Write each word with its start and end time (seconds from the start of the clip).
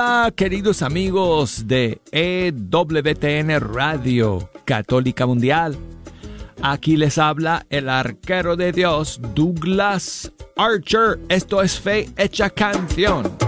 Hola 0.00 0.32
queridos 0.36 0.82
amigos 0.82 1.66
de 1.66 2.00
EWTN 2.12 3.58
Radio 3.58 4.48
Católica 4.64 5.26
Mundial. 5.26 5.76
Aquí 6.62 6.96
les 6.96 7.18
habla 7.18 7.66
el 7.68 7.88
arquero 7.88 8.54
de 8.54 8.70
Dios 8.70 9.20
Douglas 9.34 10.32
Archer. 10.56 11.18
Esto 11.28 11.62
es 11.62 11.80
Fe 11.80 12.08
Hecha 12.16 12.48
Canción. 12.48 13.47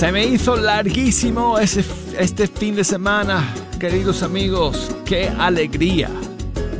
Se 0.00 0.10
me 0.12 0.24
hizo 0.24 0.56
larguísimo 0.56 1.58
ese, 1.58 1.84
este 2.18 2.46
fin 2.46 2.74
de 2.74 2.84
semana, 2.84 3.46
queridos 3.78 4.22
amigos. 4.22 4.90
Qué 5.04 5.28
alegría 5.28 6.08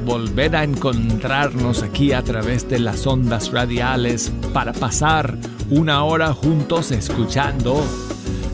volver 0.07 0.57
a 0.57 0.65
encontrarnos 0.65 1.83
aquí 1.83 2.15
a 2.15 2.23
través 2.23 2.67
de 2.71 2.79
las 2.79 3.07
ondas 3.07 3.53
radiales 3.53 4.33
para 4.55 4.73
pasar 4.73 5.37
una 5.69 6.03
hora 6.05 6.33
juntos 6.33 6.93
escuchando 6.93 7.85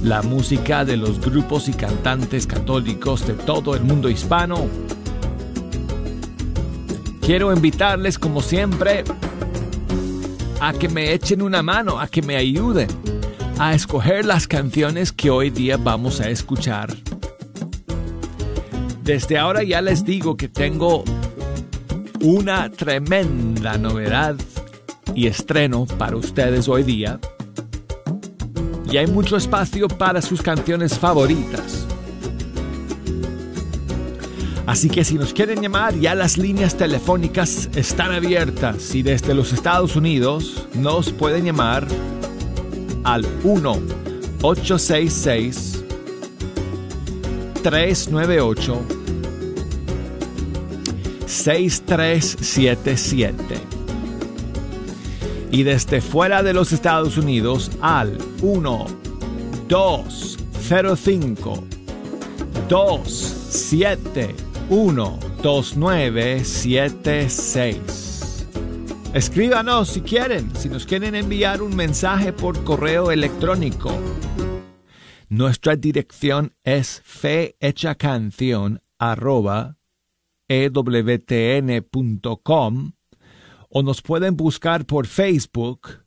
la 0.02 0.22
música 0.22 0.84
de 0.84 0.96
los 0.96 1.20
grupos 1.20 1.68
y 1.68 1.72
cantantes 1.72 2.48
católicos 2.48 3.24
de 3.24 3.34
todo 3.34 3.76
el 3.76 3.84
mundo 3.84 4.10
hispano. 4.10 4.66
Quiero 7.20 7.52
invitarles 7.52 8.18
como 8.18 8.42
siempre 8.42 9.04
a 10.60 10.72
que 10.72 10.88
me 10.88 11.12
echen 11.12 11.40
una 11.40 11.62
mano, 11.62 12.00
a 12.00 12.08
que 12.08 12.20
me 12.20 12.34
ayuden 12.34 13.05
a 13.58 13.74
escoger 13.74 14.26
las 14.26 14.46
canciones 14.46 15.12
que 15.12 15.30
hoy 15.30 15.50
día 15.50 15.78
vamos 15.78 16.20
a 16.20 16.28
escuchar. 16.28 16.94
Desde 19.02 19.38
ahora 19.38 19.62
ya 19.62 19.80
les 19.80 20.04
digo 20.04 20.36
que 20.36 20.48
tengo 20.48 21.04
una 22.20 22.70
tremenda 22.70 23.78
novedad 23.78 24.36
y 25.14 25.26
estreno 25.26 25.86
para 25.86 26.16
ustedes 26.16 26.68
hoy 26.68 26.82
día. 26.82 27.18
Y 28.90 28.98
hay 28.98 29.06
mucho 29.06 29.36
espacio 29.36 29.88
para 29.88 30.20
sus 30.20 30.42
canciones 30.42 30.98
favoritas. 30.98 31.86
Así 34.66 34.90
que 34.90 35.04
si 35.04 35.14
nos 35.14 35.32
quieren 35.32 35.62
llamar, 35.62 35.94
ya 35.98 36.14
las 36.14 36.36
líneas 36.36 36.76
telefónicas 36.76 37.70
están 37.74 38.12
abiertas 38.12 38.94
y 38.94 39.02
desde 39.02 39.34
los 39.34 39.52
Estados 39.52 39.96
Unidos 39.96 40.66
nos 40.74 41.12
pueden 41.12 41.44
llamar 41.44 41.86
al 43.06 43.24
1-866 43.44 45.84
398 47.62 48.82
6377 51.26 53.60
y 55.52 55.62
desde 55.62 56.00
fuera 56.00 56.42
de 56.42 56.52
los 56.52 56.72
Estados 56.72 57.16
Unidos 57.16 57.70
al 57.80 58.18
1 58.42 58.86
205 59.68 61.64
271 62.68 65.18
2976 65.42 68.05
Escríbanos 69.16 69.88
si 69.88 70.02
quieren, 70.02 70.54
si 70.54 70.68
nos 70.68 70.84
quieren 70.84 71.14
enviar 71.14 71.62
un 71.62 71.74
mensaje 71.74 72.34
por 72.34 72.62
correo 72.64 73.10
electrónico. 73.10 73.90
Nuestra 75.30 75.74
dirección 75.74 76.52
es 76.64 77.00
fehechacanción 77.02 78.82
arroba 78.98 79.78
ewtn.com 80.48 81.92
o 83.70 83.82
nos 83.82 84.02
pueden 84.02 84.36
buscar 84.36 84.84
por 84.84 85.06
Facebook, 85.06 86.04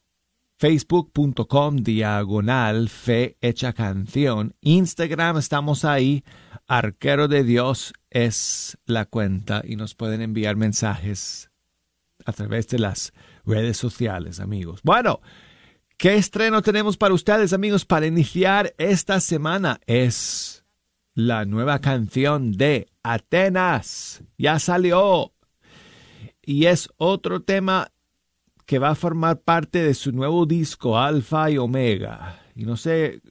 facebook.com 0.60 1.78
diagonal 1.78 2.90
fe 2.90 3.40
canción. 3.76 4.54
Instagram 4.62 5.38
estamos 5.38 5.84
ahí, 5.84 6.24
arquero 6.68 7.28
de 7.28 7.44
Dios 7.44 7.92
es 8.12 8.78
la 8.86 9.06
cuenta 9.06 9.64
y 9.66 9.78
nos 9.78 9.96
pueden 9.96 10.22
enviar 10.22 10.56
mensajes 10.56 11.49
a 12.26 12.34
través 12.34 12.68
de 12.68 12.80
las 12.80 13.14
redes 13.46 13.78
sociales, 13.78 14.40
amigos. 14.40 14.82
Bueno, 14.84 15.22
¿qué 15.98 16.16
estreno 16.16 16.62
tenemos 16.62 16.98
para 16.98 17.14
ustedes, 17.14 17.54
amigos, 17.54 17.86
para 17.86 18.08
iniciar 18.08 18.74
esta 18.78 19.20
semana? 19.20 19.80
Es 19.86 20.66
la 21.14 21.46
nueva 21.46 21.80
canción 21.80 22.54
de 22.54 22.88
Atenas. 23.04 24.24
Ya 24.38 24.60
salió. 24.60 25.34
Y 26.42 26.66
es 26.66 26.90
otro 26.98 27.42
tema 27.42 27.92
que 28.66 28.80
va 28.80 28.92
a 28.92 28.96
formar 28.96 29.42
parte 29.42 29.84
de 29.84 29.94
su 29.94 30.12
nuevo 30.12 30.46
disco 30.46 30.98
Alfa 30.98 31.50
y 31.50 31.58
Omega. 31.58 32.40
Y 32.56 32.66
no 32.66 32.78
sé 32.78 33.22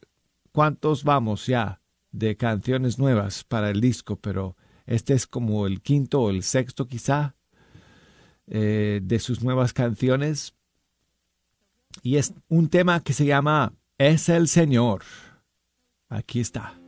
cuántos 0.51 1.03
vamos 1.03 1.45
ya 1.45 1.81
de 2.11 2.35
canciones 2.37 2.99
nuevas 2.99 3.43
para 3.43 3.69
el 3.69 3.81
disco, 3.81 4.17
pero 4.17 4.57
este 4.85 5.13
es 5.13 5.27
como 5.27 5.65
el 5.67 5.81
quinto 5.81 6.21
o 6.21 6.29
el 6.29 6.43
sexto 6.43 6.87
quizá. 6.87 7.35
Eh, 8.51 8.99
de 9.03 9.19
sus 9.19 9.43
nuevas 9.43 9.73
canciones. 9.73 10.55
Y 12.01 12.17
es 12.17 12.33
un 12.47 12.69
tema 12.69 13.03
que 13.03 13.13
se 13.13 13.25
llama 13.25 13.73
Es 13.99 14.27
el 14.27 14.47
Señor. 14.47 15.03
Aquí 16.09 16.39
está. 16.39 16.78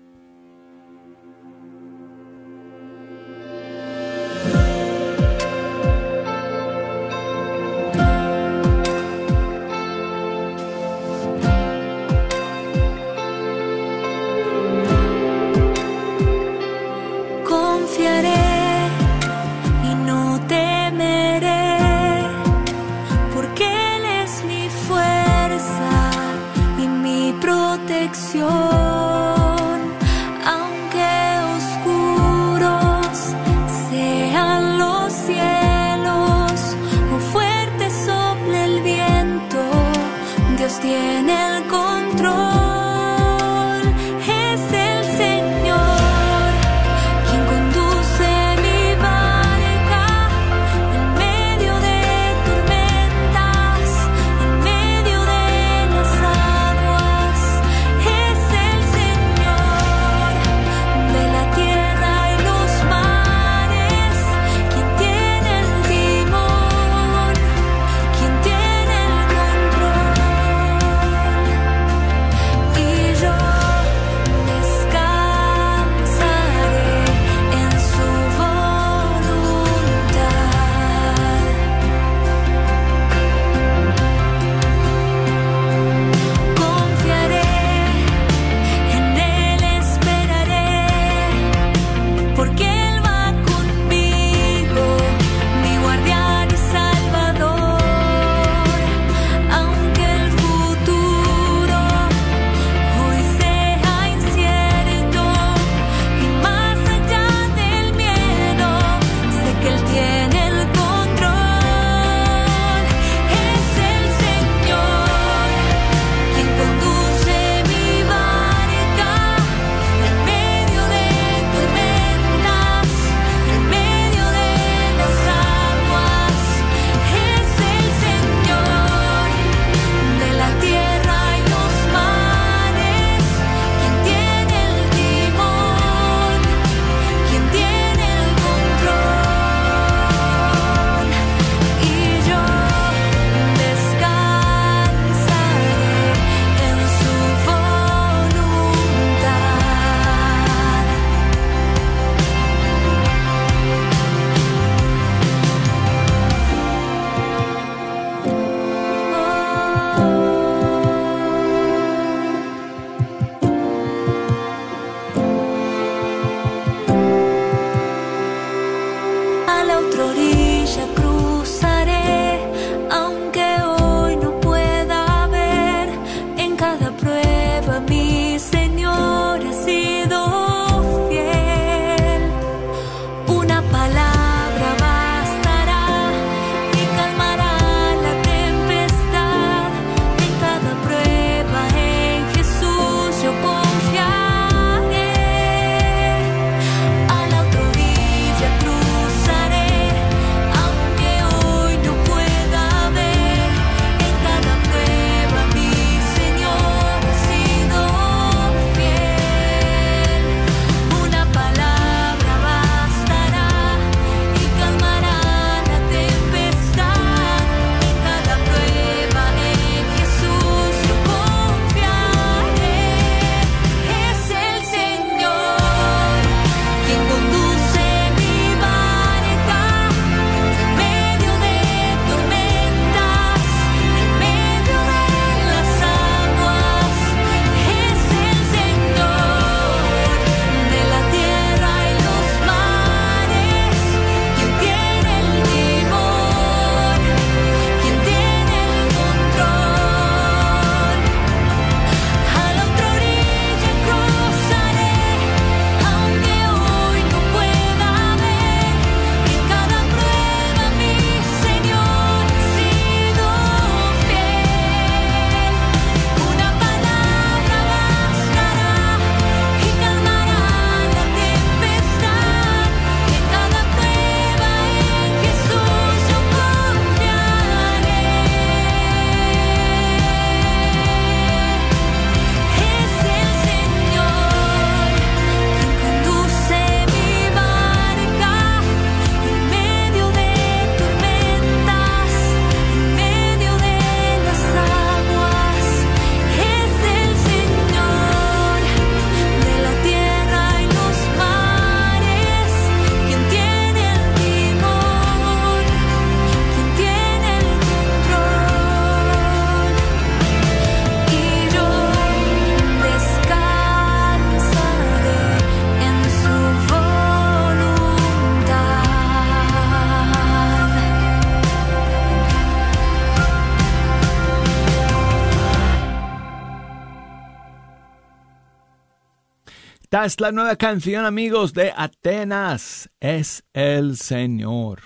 Esta 329.94 330.06
es 330.06 330.22
la 330.22 330.32
nueva 330.32 330.56
canción, 330.56 331.04
amigos, 331.04 331.54
de 331.54 331.74
Atenas. 331.76 332.90
Es 333.02 333.44
el 333.52 333.98
Señor. 333.98 334.80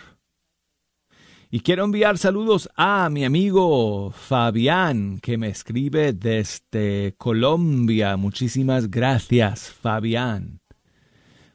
Y 1.52 1.60
quiero 1.60 1.84
enviar 1.84 2.18
saludos 2.18 2.68
a 2.76 3.08
mi 3.12 3.24
amigo 3.24 4.10
Fabián, 4.10 5.20
que 5.20 5.38
me 5.38 5.50
escribe 5.50 6.14
desde 6.14 7.14
Colombia. 7.20 8.18
Muchísimas 8.18 8.90
gracias, 8.90 9.70
Fabián, 9.70 10.62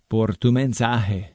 por 0.07 0.37
tu 0.37 0.53
mensaje. 0.53 1.35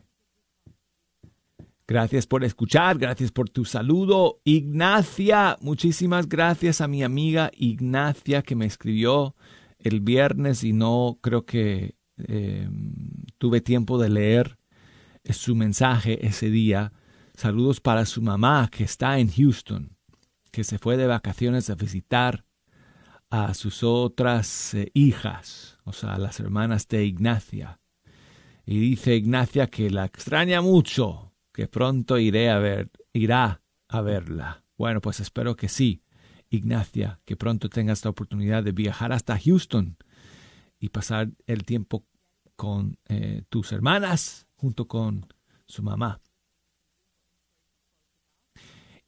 Gracias 1.85 2.27
por 2.27 2.45
escuchar, 2.45 2.97
gracias 2.97 3.33
por 3.33 3.49
tu 3.49 3.65
saludo. 3.65 4.39
Ignacia, 4.45 5.57
muchísimas 5.59 6.29
gracias 6.29 6.79
a 6.79 6.87
mi 6.87 7.03
amiga 7.03 7.51
Ignacia 7.53 8.41
que 8.41 8.55
me 8.55 8.67
escribió 8.67 9.35
el 9.79 9.99
viernes 9.99 10.63
y 10.63 10.71
no 10.71 11.19
creo 11.21 11.45
que 11.45 11.95
eh, 12.17 12.67
tuve 13.37 13.61
tiempo 13.61 13.97
de 13.97 14.09
leer 14.09 14.57
su 15.29 15.55
mensaje 15.55 16.25
ese 16.25 16.49
día. 16.49 16.93
Saludos 17.33 17.81
para 17.81 18.05
su 18.05 18.21
mamá 18.21 18.69
que 18.71 18.83
está 18.83 19.19
en 19.19 19.29
Houston, 19.29 19.97
que 20.51 20.63
se 20.63 20.77
fue 20.77 20.97
de 20.97 21.07
vacaciones 21.07 21.69
a 21.69 21.75
visitar 21.75 22.45
a 23.29 23.53
sus 23.53 23.83
otras 23.83 24.73
eh, 24.73 24.91
hijas, 24.93 25.77
o 25.83 25.91
sea, 25.91 26.17
las 26.17 26.39
hermanas 26.39 26.87
de 26.87 27.05
Ignacia. 27.05 27.79
Y 28.65 28.79
dice 28.79 29.15
Ignacia 29.15 29.67
que 29.67 29.89
la 29.89 30.05
extraña 30.05 30.61
mucho, 30.61 31.33
que 31.51 31.67
pronto 31.67 32.17
iré 32.17 32.49
a 32.49 32.59
ver, 32.59 32.91
irá 33.13 33.61
a 33.87 34.01
verla. 34.01 34.63
Bueno, 34.77 35.01
pues 35.01 35.19
espero 35.19 35.55
que 35.55 35.69
sí, 35.69 36.03
Ignacia, 36.49 37.19
que 37.25 37.35
pronto 37.35 37.69
tengas 37.69 38.03
la 38.03 38.11
oportunidad 38.11 38.63
de 38.63 38.71
viajar 38.71 39.11
hasta 39.11 39.39
Houston 39.39 39.97
y 40.79 40.89
pasar 40.89 41.29
el 41.47 41.63
tiempo 41.65 42.05
con 42.55 42.97
eh, 43.07 43.43
tus 43.49 43.71
hermanas 43.71 44.47
junto 44.55 44.87
con 44.87 45.27
su 45.65 45.83
mamá. 45.83 46.21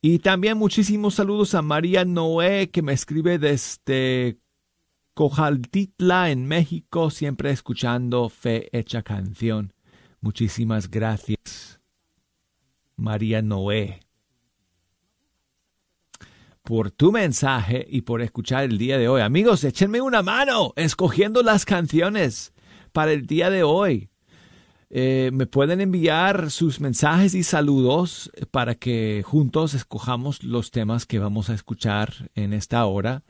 Y 0.02 0.20
también 0.20 0.58
muchísimos 0.58 1.16
saludos 1.16 1.56
a 1.56 1.62
María 1.62 2.06
Noé 2.06 2.70
que 2.70 2.82
me 2.82 2.94
escribe 2.94 3.40
desde 3.40 4.38
Cojaltitla 5.14 6.30
en 6.30 6.46
México, 6.46 7.10
siempre 7.10 7.50
escuchando 7.50 8.30
Fe 8.30 8.70
Hecha 8.72 9.02
Canción. 9.02 9.74
Muchísimas 10.22 10.92
gracias, 10.92 11.82
María 12.96 13.42
Noé, 13.42 14.07
por 16.68 16.92
tu 16.92 17.14
mensaje 17.14 17.88
y 17.90 18.02
por 18.02 18.22
escuchar 18.22 18.66
el 18.66 18.78
día 18.78 18.98
de 18.98 19.08
hoy. 19.08 19.22
Amigos, 19.22 19.64
échenme 19.64 20.02
una 20.02 20.22
mano 20.22 20.74
escogiendo 20.76 21.42
las 21.42 21.64
canciones 21.64 22.52
para 22.92 23.14
el 23.14 23.26
día 23.26 23.50
de 23.50 23.64
hoy. 23.64 24.10
Eh, 24.90 25.30
me 25.32 25.46
pueden 25.46 25.80
enviar 25.80 26.52
sus 26.52 26.82
mensajes 26.82 27.36
y 27.36 27.44
saludos 27.44 28.30
para 28.52 28.76
que 28.76 29.24
juntos 29.26 29.76
escojamos 29.76 30.44
los 30.44 30.70
temas 30.70 31.06
que 31.06 31.20
vamos 31.20 31.50
a 31.50 31.54
escuchar 31.54 32.30
en 32.36 32.52
esta 32.52 32.86
hora. 32.86 33.24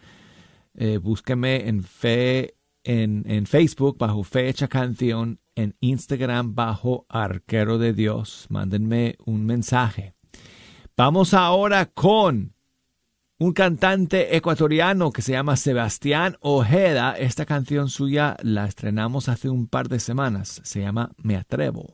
Eh, 0.74 0.98
búsqueme 0.98 1.70
en 1.70 1.84
fe 1.84 2.56
en, 2.84 3.24
en, 3.28 3.46
Facebook 3.46 4.00
bajo 4.00 4.24
Fecha 4.24 4.68
Canción, 4.68 5.40
en 5.54 5.76
Instagram 5.80 6.56
bajo 6.56 7.06
Arquero 7.08 7.78
de 7.78 7.94
Dios. 7.94 8.48
Mándenme 8.50 9.16
un 9.26 9.46
mensaje. 9.46 10.16
Vamos 10.96 11.36
ahora 11.36 11.86
con 11.86 12.57
un 13.40 13.54
cantante 13.54 14.36
ecuatoriano 14.36 15.12
que 15.12 15.22
se 15.22 15.34
llama 15.34 15.58
Sebastián 15.58 16.38
Ojeda. 16.42 17.16
Esta 17.18 17.46
canción 17.46 17.90
suya 17.90 18.36
la 18.42 18.66
estrenamos 18.66 19.30
hace 19.30 19.50
un 19.50 19.68
par 19.68 19.90
de 19.90 20.00
semanas. 20.00 20.62
Se 20.64 20.82
llama 20.82 21.12
Me 21.22 21.36
Atrevo. 21.36 21.94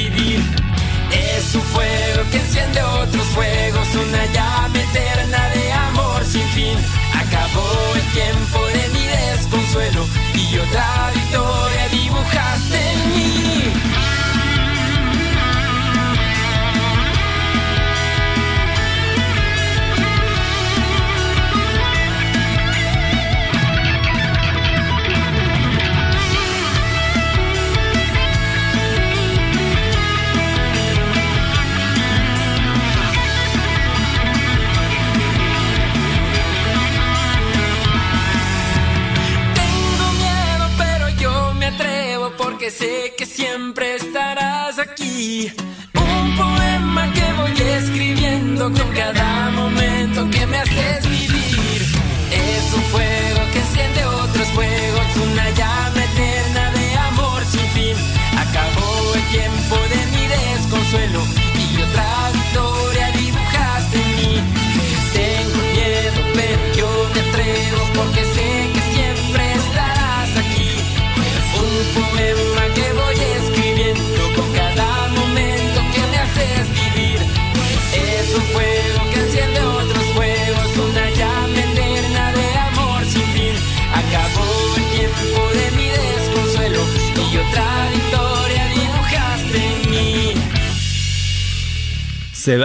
Es 0.00 1.54
un 1.56 1.62
fuego 1.62 2.30
que 2.30 2.36
enciende 2.36 2.80
otros 2.82 3.26
fuegos, 3.34 3.88
una 3.96 4.26
llama 4.26 4.78
eterna 4.78 5.48
de 5.54 5.72
amor 5.72 6.24
sin 6.24 6.46
fin. 6.50 6.78
Acabó 7.14 7.68
el 7.96 8.02
tiempo 8.12 8.64
de 8.66 8.88
mi 8.94 9.04
desconsuelo 9.06 10.06
y 10.34 10.58
otra 10.58 11.10
victoria 11.14 11.88
dibujaste 11.90 12.78
en 12.92 13.14
mí. 13.14 13.97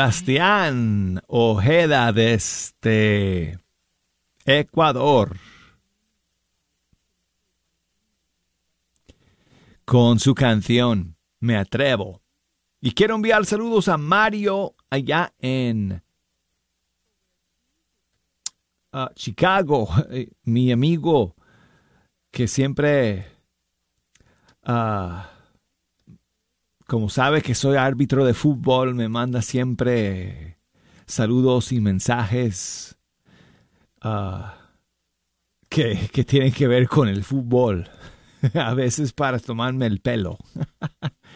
Sebastián 0.03 1.22
Ojeda 1.27 2.12
desde 2.12 3.57
Ecuador. 4.43 5.38
Con 9.86 10.19
su 10.19 10.36
canción 10.36 11.15
Me 11.39 11.55
Atrevo. 11.55 12.22
Y 12.81 12.91
quiero 12.91 13.15
enviar 13.15 13.45
saludos 13.45 13.88
a 13.88 13.98
Mario 13.98 14.75
allá 14.89 15.33
en 15.39 16.03
ah, 18.91 19.10
Chicago, 19.15 19.88
eh, 20.12 20.27
mi 20.43 20.74
amigo 20.74 21.33
que 22.29 22.50
siempre, 22.50 23.25
ah, 24.63 25.32
como 26.93 27.09
sabe 27.09 27.41
que 27.41 27.55
soy 27.55 27.75
árbitro 27.75 28.23
de 28.23 28.35
fútbol, 28.35 28.93
me 28.93 29.09
manda 29.09 29.41
siempre 29.41 30.59
saludos 31.07 31.71
y 31.71 31.81
mensajes 31.81 33.00
ah, 34.00 34.59
que, 35.69 36.07
que 36.13 36.23
tienen 36.23 36.51
que 36.51 36.67
ver 36.67 36.88
con 36.88 37.07
el 37.07 37.23
fútbol. 37.23 37.89
A 38.53 38.75
veces 38.75 39.12
para 39.12 39.39
tomarme 39.39 39.88
el 39.88 40.01
pelo. 40.01 40.38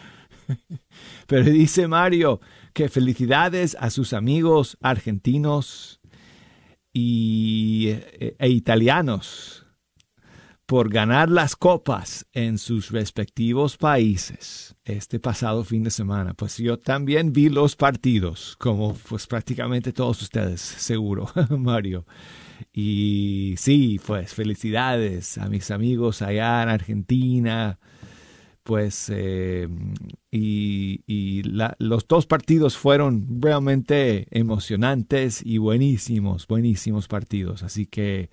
Pero 1.26 1.42
dice 1.42 1.88
Mario 1.88 2.40
que 2.72 2.88
felicidades 2.88 3.76
a 3.80 3.90
sus 3.90 4.12
amigos 4.12 4.78
argentinos 4.80 5.98
y, 6.92 7.88
e, 7.88 8.36
e 8.38 8.48
italianos 8.48 9.66
por 10.68 10.90
ganar 10.90 11.30
las 11.30 11.56
copas 11.56 12.26
en 12.34 12.58
sus 12.58 12.90
respectivos 12.90 13.78
países 13.78 14.76
este 14.84 15.18
pasado 15.18 15.64
fin 15.64 15.82
de 15.82 15.90
semana. 15.90 16.34
Pues 16.34 16.58
yo 16.58 16.78
también 16.78 17.32
vi 17.32 17.48
los 17.48 17.74
partidos, 17.74 18.54
como 18.58 18.92
pues 19.08 19.26
prácticamente 19.26 19.94
todos 19.94 20.20
ustedes, 20.20 20.60
seguro, 20.60 21.26
Mario. 21.58 22.04
Y 22.70 23.54
sí, 23.56 23.98
pues 24.06 24.34
felicidades 24.34 25.38
a 25.38 25.48
mis 25.48 25.70
amigos 25.70 26.20
allá 26.20 26.62
en 26.64 26.68
Argentina. 26.68 27.78
Pues, 28.62 29.10
eh, 29.10 29.66
y, 30.30 31.00
y 31.06 31.42
la- 31.44 31.74
los 31.78 32.06
dos 32.06 32.26
partidos 32.26 32.76
fueron 32.76 33.40
realmente 33.40 34.26
emocionantes 34.30 35.40
y 35.42 35.56
buenísimos, 35.56 36.46
buenísimos 36.46 37.08
partidos. 37.08 37.62
Así 37.62 37.86
que, 37.86 38.28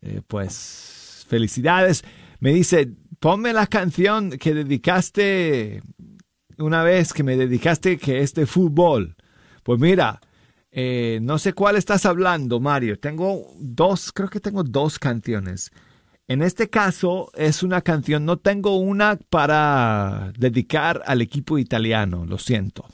eh, 0.00 0.22
pues, 0.26 1.05
felicidades. 1.26 2.04
Me 2.40 2.52
dice, 2.52 2.90
ponme 3.20 3.52
la 3.52 3.66
canción 3.66 4.30
que 4.30 4.54
dedicaste 4.54 5.82
una 6.58 6.82
vez 6.82 7.12
que 7.12 7.22
me 7.22 7.36
dedicaste 7.36 7.98
que 7.98 8.20
es 8.20 8.34
de 8.34 8.46
fútbol. 8.46 9.16
Pues 9.62 9.80
mira, 9.80 10.20
eh, 10.70 11.18
no 11.22 11.38
sé 11.38 11.52
cuál 11.52 11.76
estás 11.76 12.06
hablando, 12.06 12.60
Mario. 12.60 12.98
Tengo 12.98 13.46
dos, 13.58 14.12
creo 14.12 14.28
que 14.28 14.40
tengo 14.40 14.62
dos 14.62 14.98
canciones. 14.98 15.70
En 16.28 16.42
este 16.42 16.68
caso 16.68 17.30
es 17.34 17.62
una 17.62 17.82
canción, 17.82 18.24
no 18.24 18.38
tengo 18.38 18.76
una 18.78 19.16
para 19.30 20.32
dedicar 20.36 21.02
al 21.06 21.22
equipo 21.22 21.58
italiano, 21.58 22.26
lo 22.26 22.38
siento. 22.38 22.84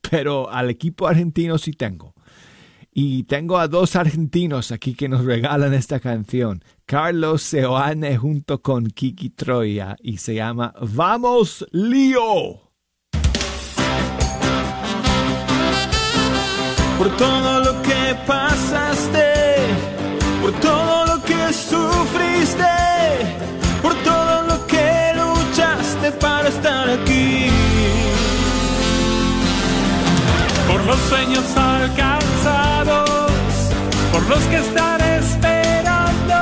Pero 0.10 0.50
al 0.50 0.70
equipo 0.70 1.08
argentino 1.08 1.58
sí 1.58 1.72
tengo. 1.72 2.13
Y 2.94 3.24
tengo 3.24 3.58
a 3.58 3.68
dos 3.68 3.96
argentinos 3.96 4.70
aquí 4.70 4.94
que 4.94 5.08
nos 5.08 5.24
regalan 5.24 5.74
esta 5.74 6.00
canción. 6.00 6.62
Carlos 6.86 7.42
Seoane 7.42 8.16
junto 8.16 8.62
con 8.62 8.86
Kiki 8.86 9.30
Troya 9.30 9.96
y 10.00 10.18
se 10.18 10.36
llama 10.36 10.72
Vamos 10.80 11.66
Lío. 11.72 12.64
por 16.98 17.16
todo 17.16 17.60
lo 17.60 17.82
que 17.82 18.16
pasaste, 18.26 19.32
por 20.40 20.52
todo 20.60 21.03
Los 30.86 30.98
sueños 31.08 31.44
alcanzados, 31.56 33.10
por 34.12 34.28
los 34.28 34.38
que 34.44 34.56
están 34.56 35.00
esperando. 35.00 36.34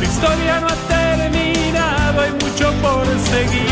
La 0.00 0.04
historia 0.04 0.60
no 0.60 0.66
ha 0.68 0.76
terminado, 0.88 2.20
hay 2.20 2.32
mucho 2.32 2.72
por 2.82 3.06
seguir. 3.30 3.71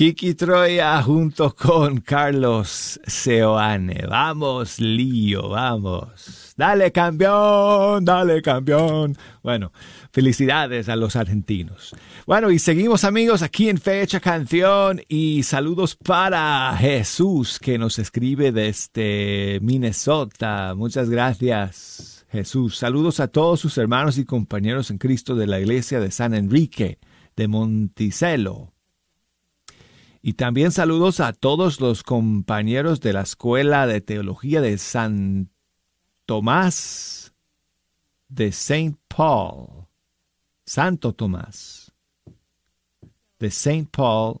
Kiki 0.00 0.34
Troya 0.34 1.02
junto 1.02 1.54
con 1.54 2.00
Carlos 2.00 2.98
Seoane. 3.06 4.06
Vamos, 4.08 4.80
lío, 4.80 5.50
vamos. 5.50 6.54
Dale 6.56 6.90
campeón, 6.90 8.02
dale 8.06 8.40
campeón. 8.40 9.14
Bueno, 9.42 9.72
felicidades 10.10 10.88
a 10.88 10.96
los 10.96 11.16
argentinos. 11.16 11.94
Bueno, 12.26 12.50
y 12.50 12.58
seguimos 12.58 13.04
amigos 13.04 13.42
aquí 13.42 13.68
en 13.68 13.76
Fecha 13.76 14.20
Canción 14.20 15.02
y 15.06 15.42
saludos 15.42 15.96
para 15.96 16.74
Jesús 16.78 17.58
que 17.58 17.76
nos 17.76 17.98
escribe 17.98 18.52
desde 18.52 19.58
Minnesota. 19.60 20.72
Muchas 20.74 21.10
gracias, 21.10 22.24
Jesús. 22.30 22.78
Saludos 22.78 23.20
a 23.20 23.28
todos 23.28 23.60
sus 23.60 23.76
hermanos 23.76 24.16
y 24.16 24.24
compañeros 24.24 24.90
en 24.90 24.96
Cristo 24.96 25.34
de 25.34 25.46
la 25.46 25.60
iglesia 25.60 26.00
de 26.00 26.10
San 26.10 26.32
Enrique 26.32 26.98
de 27.36 27.48
Monticello. 27.48 28.72
Y 30.22 30.34
también 30.34 30.70
saludos 30.70 31.20
a 31.20 31.32
todos 31.32 31.80
los 31.80 32.02
compañeros 32.02 33.00
de 33.00 33.14
la 33.14 33.22
Escuela 33.22 33.86
de 33.86 34.00
Teología 34.02 34.60
de 34.60 34.76
San 34.76 35.50
Tomás 36.26 37.32
de 38.28 38.48
St. 38.48 38.96
Paul, 39.08 39.86
Santo 40.66 41.14
Tomás 41.14 41.92
de 43.38 43.46
St. 43.48 43.88
Paul. 43.90 44.40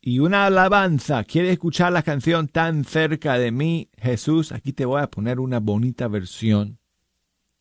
Y 0.00 0.18
una 0.18 0.46
alabanza, 0.46 1.24
¿quieres 1.24 1.52
escuchar 1.52 1.92
la 1.92 2.02
canción 2.02 2.48
tan 2.48 2.84
cerca 2.84 3.38
de 3.38 3.52
mí, 3.52 3.90
Jesús? 3.96 4.52
Aquí 4.52 4.72
te 4.72 4.84
voy 4.84 5.00
a 5.00 5.10
poner 5.10 5.40
una 5.40 5.60
bonita 5.60 6.08
versión 6.08 6.78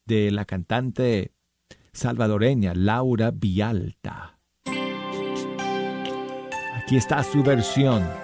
de 0.06 0.32
la 0.32 0.46
cantante 0.46 1.34
salvadoreña 1.94 2.74
Laura 2.74 3.32
Vialta. 3.32 4.33
Aquí 6.84 6.98
está 6.98 7.24
su 7.24 7.42
versión. 7.42 8.23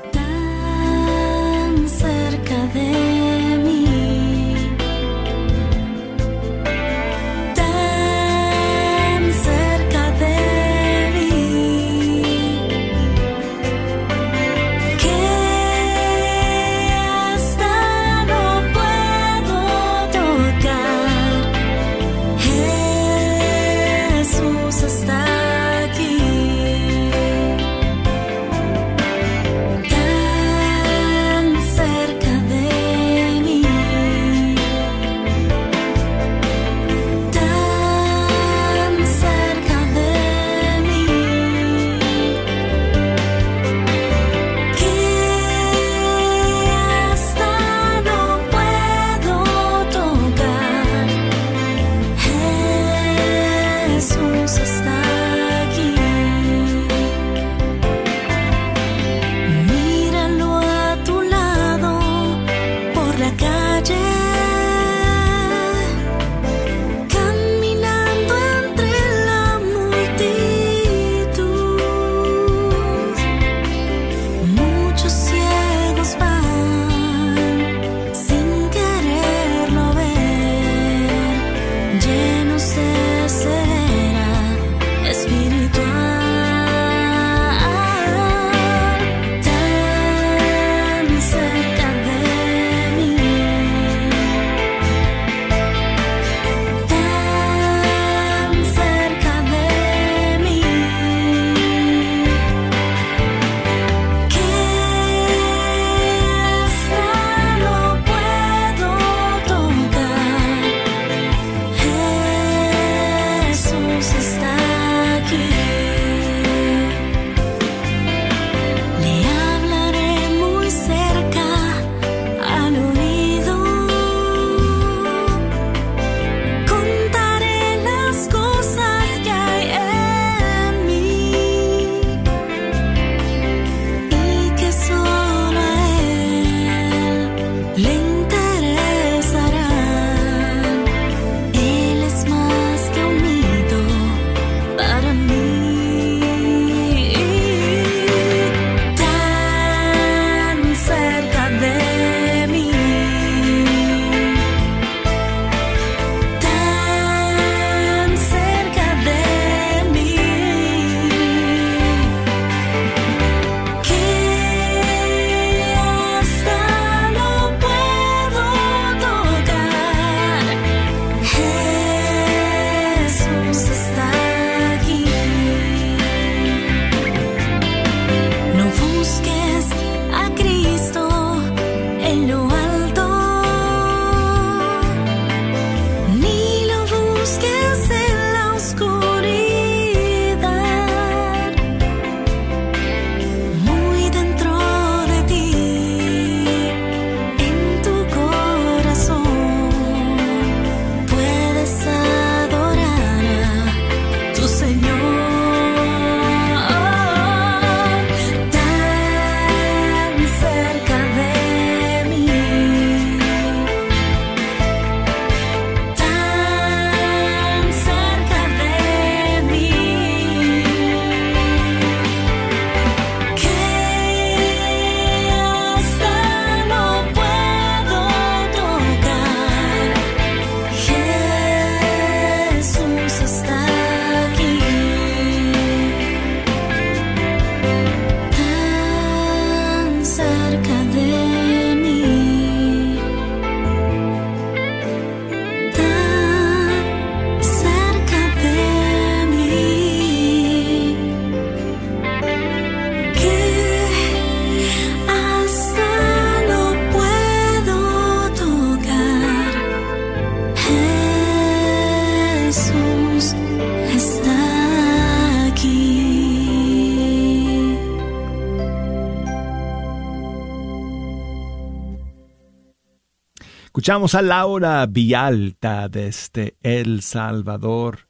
Escuchamos 273.90 274.14
a 274.14 274.22
Laura 274.22 274.86
Vialta 274.86 275.90
desde 275.90 276.56
El 276.62 277.02
Salvador 277.02 278.08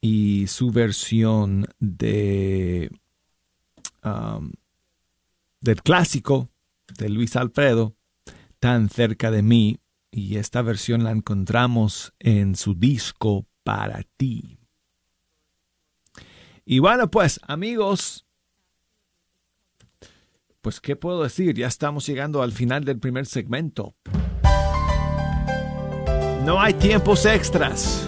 y 0.00 0.46
su 0.46 0.70
versión 0.70 1.66
de 1.78 2.90
um, 4.02 4.52
del 5.60 5.82
clásico 5.82 6.48
de 6.96 7.10
Luis 7.10 7.36
Alfredo, 7.36 7.94
Tan 8.58 8.88
cerca 8.88 9.30
de 9.30 9.42
mí, 9.42 9.80
y 10.10 10.38
esta 10.38 10.62
versión 10.62 11.04
la 11.04 11.10
encontramos 11.10 12.14
en 12.18 12.56
su 12.56 12.72
disco 12.72 13.44
Para 13.64 14.02
ti. 14.16 14.56
Y 16.64 16.78
bueno, 16.78 17.10
pues 17.10 17.38
amigos, 17.42 18.24
pues 20.62 20.80
qué 20.80 20.96
puedo 20.96 21.22
decir, 21.22 21.54
ya 21.54 21.66
estamos 21.66 22.06
llegando 22.06 22.40
al 22.40 22.52
final 22.52 22.86
del 22.86 22.98
primer 22.98 23.26
segmento. 23.26 23.94
No 26.46 26.58
hay 26.60 26.74
tiempos 26.74 27.26
extras 27.26 28.06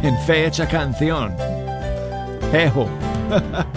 en 0.00 0.16
fecha 0.20 0.68
canción. 0.68 1.34
Ejo. 2.52 2.86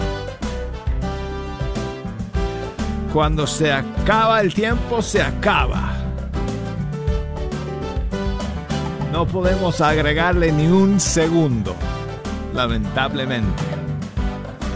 Cuando 3.12 3.48
se 3.48 3.72
acaba 3.72 4.40
el 4.40 4.54
tiempo, 4.54 5.02
se 5.02 5.20
acaba. 5.20 5.94
No 9.10 9.26
podemos 9.26 9.80
agregarle 9.80 10.52
ni 10.52 10.68
un 10.68 11.00
segundo, 11.00 11.74
lamentablemente. 12.54 13.64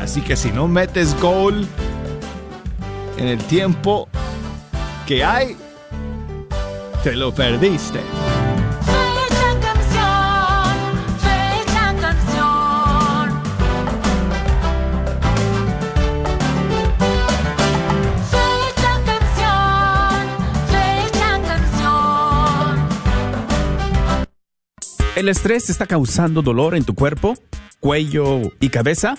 Así 0.03 0.21
que 0.21 0.35
si 0.35 0.51
no 0.51 0.67
metes 0.67 1.17
gol 1.21 1.65
en 3.19 3.29
el 3.29 3.39
tiempo 3.45 4.09
que 5.07 5.25
hay, 5.25 5.57
te 7.03 7.15
lo 7.15 7.33
perdiste. 7.33 8.01
Fecha 8.85 9.61
canción, 9.61 10.77
fecha 11.19 11.95
canción. 12.01 13.31
Fecha 18.31 18.93
canción, 19.07 20.27
fecha 20.69 21.31
canción. 21.47 22.89
¿El 25.17 25.29
estrés 25.29 25.71
está 25.71 25.87
causando 25.87 26.43
dolor 26.43 26.75
en 26.75 26.85
tu 26.85 26.95
cuerpo, 26.95 27.35
cuello 27.81 28.43
y 28.61 28.69
cabeza? 28.71 29.17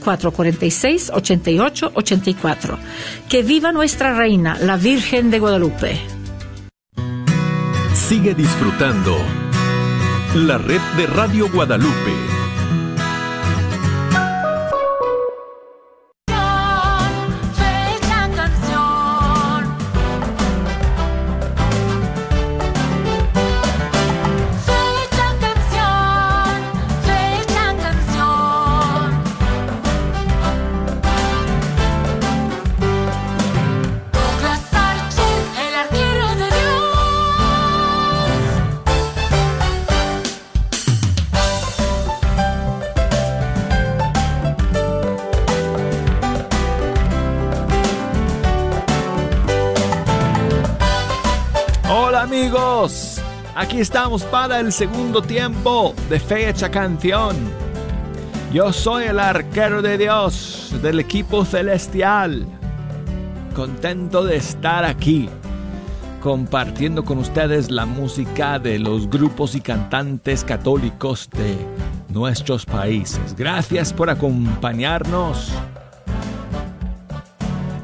446-8884. 0.00 2.78
Que 3.28 3.42
viva 3.42 3.72
nuestra 3.72 4.14
reina, 4.14 4.56
la 4.60 4.76
Virgen 4.76 5.30
de 5.30 5.38
Guadalupe. 5.38 5.98
Sigue 7.94 8.34
disfrutando 8.34 9.16
la 10.34 10.58
red 10.58 10.80
de 10.96 11.06
Radio 11.06 11.48
Guadalupe. 11.50 12.39
Aquí 53.60 53.78
estamos 53.78 54.22
para 54.24 54.58
el 54.58 54.72
segundo 54.72 55.20
tiempo 55.20 55.94
de 56.08 56.18
Fecha 56.18 56.70
Canción. 56.70 57.36
Yo 58.54 58.72
soy 58.72 59.04
el 59.04 59.20
arquero 59.20 59.82
de 59.82 59.98
Dios 59.98 60.74
del 60.82 60.98
equipo 60.98 61.44
celestial. 61.44 62.46
Contento 63.54 64.24
de 64.24 64.36
estar 64.36 64.86
aquí 64.86 65.28
compartiendo 66.22 67.04
con 67.04 67.18
ustedes 67.18 67.70
la 67.70 67.84
música 67.84 68.58
de 68.58 68.78
los 68.78 69.10
grupos 69.10 69.54
y 69.54 69.60
cantantes 69.60 70.42
católicos 70.42 71.28
de 71.30 71.54
nuestros 72.08 72.64
países. 72.64 73.36
Gracias 73.36 73.92
por 73.92 74.08
acompañarnos. 74.08 75.50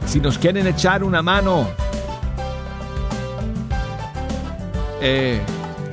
Si 0.07 0.21
nos 0.21 0.39
quieren 0.39 0.67
echar 0.67 1.05
una 1.05 1.21
mano 1.21 1.67
eh, 5.03 5.41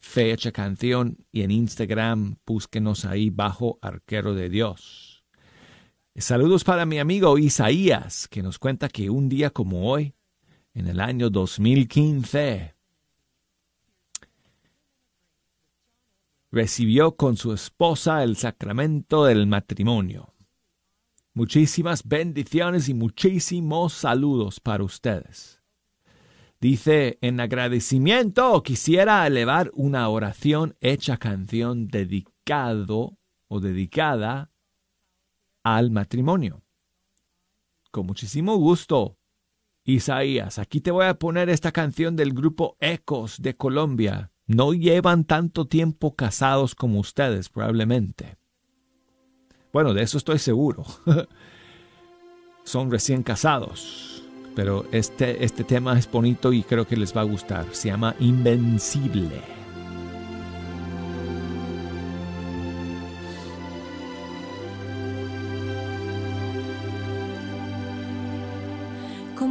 Fecha 0.00 0.52
Canción 0.52 1.18
y 1.32 1.42
en 1.42 1.50
Instagram 1.50 2.36
búsquenos 2.46 3.04
ahí 3.04 3.30
bajo 3.30 3.78
Arquero 3.82 4.34
de 4.34 4.48
Dios. 4.48 5.24
Saludos 6.16 6.64
para 6.64 6.86
mi 6.86 6.98
amigo 6.98 7.38
Isaías, 7.38 8.28
que 8.28 8.42
nos 8.42 8.58
cuenta 8.58 8.88
que 8.88 9.10
un 9.10 9.28
día 9.28 9.50
como 9.50 9.90
hoy, 9.90 10.14
en 10.78 10.86
el 10.86 11.00
año 11.00 11.28
2015, 11.28 12.76
recibió 16.52 17.16
con 17.16 17.36
su 17.36 17.52
esposa 17.52 18.22
el 18.22 18.36
sacramento 18.36 19.24
del 19.24 19.48
matrimonio. 19.48 20.32
Muchísimas 21.34 22.06
bendiciones 22.06 22.88
y 22.88 22.94
muchísimos 22.94 23.92
saludos 23.92 24.60
para 24.60 24.84
ustedes. 24.84 25.60
Dice, 26.60 27.18
en 27.22 27.40
agradecimiento 27.40 28.62
quisiera 28.62 29.26
elevar 29.26 29.72
una 29.74 30.08
oración 30.08 30.76
hecha 30.80 31.16
canción 31.16 31.88
dedicado 31.88 33.18
o 33.48 33.58
dedicada 33.58 34.52
al 35.64 35.90
matrimonio. 35.90 36.62
Con 37.90 38.06
muchísimo 38.06 38.56
gusto, 38.58 39.17
Isaías, 39.92 40.58
aquí 40.58 40.80
te 40.80 40.90
voy 40.90 41.06
a 41.06 41.18
poner 41.18 41.48
esta 41.48 41.72
canción 41.72 42.14
del 42.14 42.32
grupo 42.32 42.76
Ecos 42.80 43.40
de 43.40 43.56
Colombia. 43.56 44.30
No 44.46 44.72
llevan 44.72 45.24
tanto 45.24 45.66
tiempo 45.66 46.14
casados 46.14 46.74
como 46.74 47.00
ustedes, 47.00 47.48
probablemente. 47.48 48.36
Bueno, 49.72 49.94
de 49.94 50.02
eso 50.02 50.18
estoy 50.18 50.38
seguro. 50.38 50.84
Son 52.64 52.90
recién 52.90 53.22
casados 53.22 54.18
pero 54.58 54.86
este, 54.90 55.44
este 55.44 55.62
tema 55.62 55.96
es 55.96 56.10
bonito 56.10 56.52
y 56.52 56.64
creo 56.64 56.84
que 56.84 56.96
les 56.96 57.16
va 57.16 57.20
a 57.20 57.24
gustar. 57.24 57.64
Se 57.70 57.90
llama 57.90 58.16
Invencible. 58.18 59.40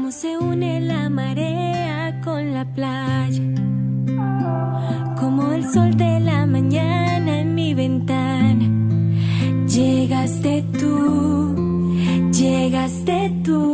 Cómo 0.07 0.19
se 0.19 0.37
une 0.37 0.79
la 0.79 1.09
marea 1.09 2.21
con 2.23 2.53
la 2.53 2.63
playa. 2.63 3.43
Como 5.19 5.51
el 5.51 5.69
sol 5.69 5.97
de 5.97 6.21
la 6.21 6.45
mañana 6.45 7.41
en 7.41 7.53
mi 7.53 7.73
ventana. 7.73 8.65
Llegaste 9.67 10.63
tú, 10.79 11.53
llegaste 12.31 13.33
tú. 13.43 13.73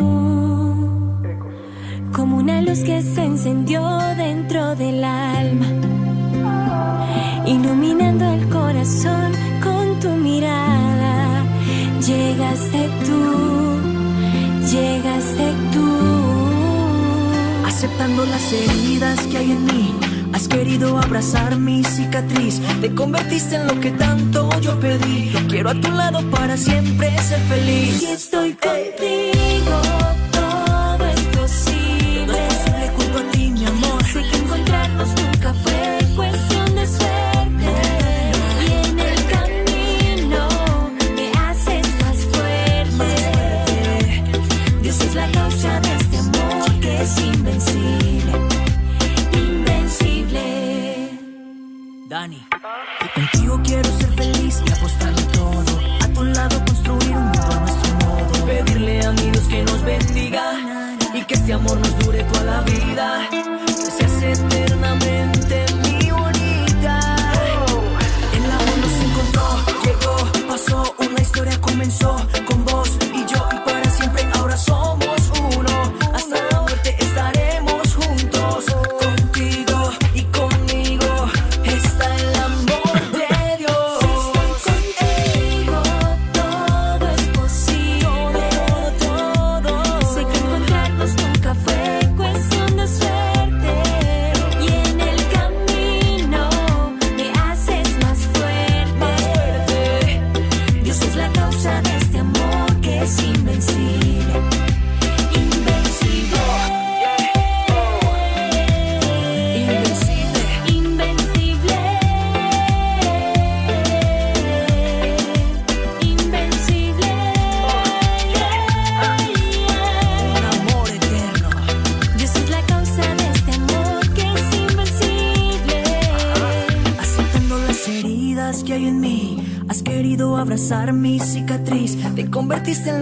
Como 2.15 2.38
una 2.38 2.62
luz 2.62 2.80
que 2.80 3.04
se 3.04 3.26
encendió 3.26 3.84
dentro 4.17 4.76
del 4.76 5.04
alma. 5.04 5.67
Iluminando 7.46 8.26
el 8.26 8.50
corazón 8.50 9.34
con 9.62 10.00
tu 10.00 10.10
mirada. 10.10 11.46
Llegaste 12.02 12.89
tú, 13.06 14.72
llegaste 14.72 15.54
tú. 15.72 16.12
Aceptando 17.84 18.26
las 18.26 18.54
heridas 18.54 19.19
que 19.28 19.38
hay 19.39 19.52
en 19.52 19.65
mí. 19.65 19.93
Has 20.32 20.48
querido 20.48 20.98
abrazar 20.98 21.58
mi 21.58 21.84
cicatriz, 21.84 22.62
te 22.80 22.96
convertiste 22.96 23.56
en 23.56 23.67
lo 23.67 23.78
que 23.82 23.91
tanto 23.91 24.50
yo 24.62 24.80
pedí. 24.80 25.34
Quiero 25.50 25.72
a 25.72 25.74
tu 25.74 25.91
lado 25.91 26.22
para 26.32 26.56
siempre 26.56 27.10
ser 27.19 27.41
feliz. 27.41 28.00
Si 28.00 28.06
estoy 28.06 28.54
contigo, 28.54 29.82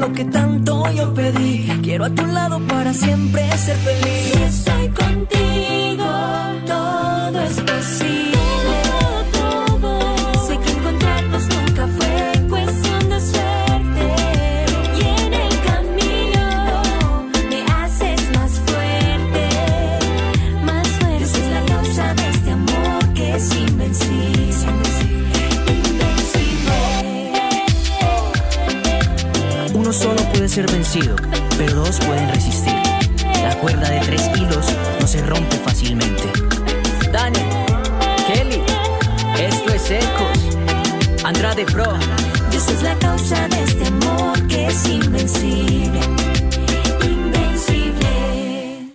lo 0.01 0.11
que 0.11 0.25
tanto 0.25 0.40
pero 31.57 31.75
dos 31.75 31.99
pueden 32.01 32.27
resistir. 32.29 32.75
La 33.41 33.55
cuerda 33.59 33.89
de 33.89 34.01
tres 34.01 34.29
hilos 34.35 34.65
no 34.99 35.07
se 35.07 35.25
rompe 35.25 35.55
fácilmente. 35.57 36.23
Dani, 37.13 37.39
Kelly, 38.27 38.61
esto 39.39 39.73
es 39.73 39.91
Ecos. 39.91 40.57
Andrade 41.23 41.65
Pro. 41.65 41.85
Dios 42.49 42.67
es 42.67 42.83
la 42.83 42.99
causa 42.99 43.47
de 43.47 43.63
este 43.63 43.85
amor 43.85 44.47
que 44.47 44.67
es 44.67 44.89
invencible. 44.89 45.99
Invencible. 47.03 48.91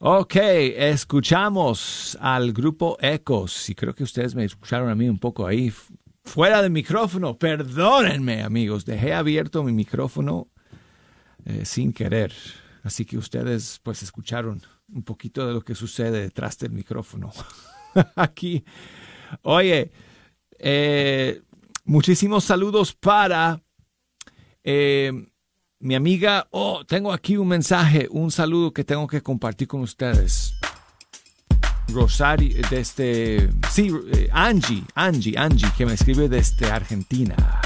Ok, 0.00 0.36
escuchamos 0.36 2.18
al 2.20 2.52
grupo 2.52 2.98
Ecos 3.00 3.70
y 3.70 3.74
creo 3.74 3.94
que 3.94 4.04
ustedes 4.04 4.34
me 4.34 4.44
escucharon 4.44 4.90
a 4.90 4.94
mí 4.94 5.08
un 5.08 5.18
poco 5.18 5.46
ahí 5.46 5.72
fuera 6.24 6.62
del 6.62 6.70
micrófono. 6.70 7.38
Perdónenme 7.38 8.42
amigos, 8.42 8.84
dejé 8.84 9.14
abierto 9.14 9.62
mi 9.62 9.72
micrófono 9.72 10.48
eh, 11.44 11.64
sin 11.64 11.92
querer. 11.92 12.32
Así 12.82 13.04
que 13.04 13.16
ustedes 13.16 13.80
pues 13.82 14.02
escucharon 14.02 14.62
un 14.88 15.02
poquito 15.02 15.46
de 15.46 15.54
lo 15.54 15.62
que 15.62 15.74
sucede 15.74 16.20
detrás 16.20 16.58
del 16.58 16.72
micrófono. 16.72 17.32
Aquí. 18.16 18.64
Oye, 19.42 19.90
eh, 20.58 21.42
muchísimos 21.84 22.44
saludos 22.44 22.94
para 22.94 23.62
eh, 24.62 25.12
mi 25.78 25.94
amiga. 25.94 26.48
Oh, 26.50 26.84
tengo 26.84 27.12
aquí 27.12 27.36
un 27.36 27.48
mensaje, 27.48 28.08
un 28.10 28.30
saludo 28.30 28.72
que 28.72 28.84
tengo 28.84 29.06
que 29.06 29.22
compartir 29.22 29.68
con 29.68 29.80
ustedes. 29.80 30.54
Rosario, 31.92 32.54
desde. 32.70 33.48
Sí, 33.70 33.90
eh, 34.12 34.28
Angie, 34.32 34.82
Angie, 34.94 35.36
Angie, 35.38 35.68
que 35.76 35.86
me 35.86 35.94
escribe 35.94 36.28
desde 36.28 36.70
Argentina. 36.70 37.60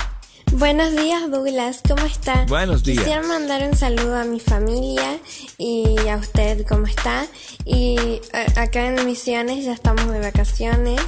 Buenos 0.53 0.95
días, 0.95 1.29
Douglas. 1.31 1.81
¿Cómo 1.89 2.07
está? 2.07 2.45
Buenos 2.47 2.85
días. 2.85 2.99
Quisiera 3.05 3.23
mandar 3.27 3.69
un 3.69 3.77
saludo 3.77 4.17
a 4.17 4.25
mi 4.25 4.39
familia 4.39 5.19
y 5.59 5.97
a 6.09 6.17
usted, 6.17 6.65
¿cómo 6.69 6.87
está? 6.87 7.27
Y 7.65 8.21
a- 8.33 8.63
acá 8.63 8.87
en 8.87 9.05
Misiones 9.07 9.65
ya 9.65 9.73
estamos 9.73 10.07
de 10.13 10.21
vacaciones 10.21 11.01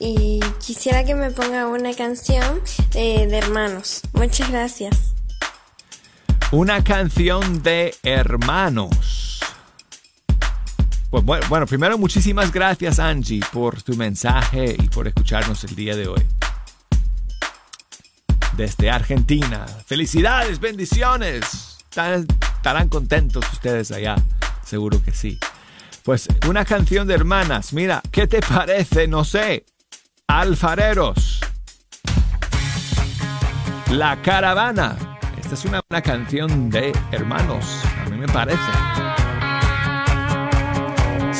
y 0.00 0.40
quisiera 0.64 1.04
que 1.04 1.14
me 1.14 1.30
ponga 1.30 1.68
una 1.68 1.94
canción 1.94 2.60
de, 2.92 3.28
de 3.28 3.38
hermanos. 3.38 4.00
Muchas 4.12 4.50
gracias. 4.50 5.14
Una 6.50 6.82
canción 6.82 7.62
de 7.62 7.94
hermanos. 8.02 9.28
Pues 11.10 11.24
bueno, 11.24 11.44
bueno, 11.48 11.66
primero 11.66 11.98
muchísimas 11.98 12.52
gracias 12.52 13.00
Angie 13.00 13.40
por 13.52 13.82
tu 13.82 13.96
mensaje 13.96 14.76
y 14.78 14.88
por 14.88 15.08
escucharnos 15.08 15.64
el 15.64 15.74
día 15.74 15.96
de 15.96 16.06
hoy. 16.06 16.24
Desde 18.56 18.90
Argentina. 18.90 19.66
Felicidades, 19.86 20.60
bendiciones. 20.60 21.78
Estarán, 21.88 22.88
contentos 22.88 23.44
ustedes 23.52 23.90
allá. 23.90 24.14
Seguro 24.64 25.02
que 25.02 25.10
sí. 25.10 25.38
Pues 26.04 26.28
una 26.48 26.64
canción 26.64 27.08
de 27.08 27.14
hermanas. 27.14 27.72
Mira, 27.72 28.02
¿qué 28.12 28.28
te 28.28 28.40
parece? 28.40 29.08
No 29.08 29.24
sé. 29.24 29.64
Alfareros. 30.28 31.40
La 33.90 34.22
caravana. 34.22 35.18
Esta 35.40 35.54
es 35.54 35.64
una, 35.64 35.80
una 35.90 36.02
canción 36.02 36.70
de 36.70 36.92
hermanos. 37.10 37.64
A 38.06 38.08
mí 38.08 38.16
me 38.16 38.28
parece. 38.28 38.89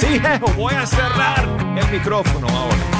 Sí, 0.01 0.19
voy 0.57 0.73
a 0.73 0.87
cerrar 0.87 1.47
el 1.77 1.93
micrófono 1.93 2.49
ahora. 2.49 3.00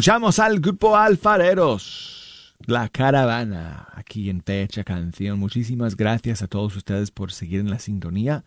Escuchamos 0.00 0.38
al 0.38 0.60
grupo 0.60 0.96
Alfareros, 0.96 2.54
La 2.64 2.88
Caravana, 2.88 3.86
aquí 3.92 4.30
en 4.30 4.42
Fecha 4.42 4.82
Canción. 4.82 5.38
Muchísimas 5.38 5.94
gracias 5.94 6.40
a 6.40 6.46
todos 6.46 6.74
ustedes 6.74 7.10
por 7.10 7.32
seguir 7.32 7.60
en 7.60 7.68
la 7.68 7.78
sintonía. 7.78 8.42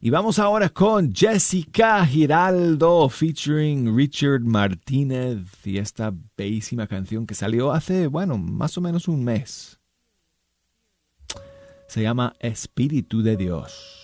Y 0.00 0.08
vamos 0.08 0.38
ahora 0.38 0.70
con 0.70 1.14
Jessica 1.14 2.06
Giraldo 2.06 3.10
featuring 3.10 3.94
Richard 3.94 4.40
Martínez 4.40 5.40
y 5.66 5.76
esta 5.76 6.14
bellísima 6.34 6.86
canción 6.86 7.26
que 7.26 7.34
salió 7.34 7.72
hace, 7.72 8.06
bueno, 8.06 8.38
más 8.38 8.78
o 8.78 8.80
menos 8.80 9.06
un 9.06 9.22
mes. 9.22 9.78
Se 11.88 12.00
llama 12.00 12.32
Espíritu 12.40 13.20
de 13.20 13.36
Dios. 13.36 13.99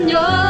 Señor. 0.00 0.49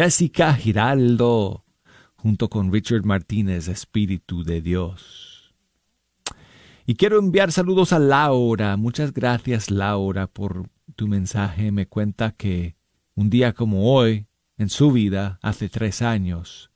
Jessica 0.00 0.54
Giraldo, 0.54 1.64
junto 2.14 2.48
con 2.48 2.72
Richard 2.72 3.04
Martínez, 3.04 3.66
Espíritu 3.66 4.44
de 4.44 4.62
Dios. 4.62 5.52
Y 6.86 6.94
quiero 6.94 7.18
enviar 7.18 7.50
saludos 7.50 7.92
a 7.92 7.98
Laura. 7.98 8.76
Muchas 8.76 9.12
gracias, 9.12 9.72
Laura, 9.72 10.28
por 10.28 10.70
tu 10.94 11.08
mensaje. 11.08 11.72
Me 11.72 11.88
cuenta 11.88 12.30
que 12.30 12.76
un 13.16 13.28
día 13.28 13.54
como 13.54 13.92
hoy, 13.92 14.28
en 14.56 14.68
su 14.68 14.92
vida, 14.92 15.40
hace 15.42 15.68
tres 15.68 16.00
años, 16.00 16.70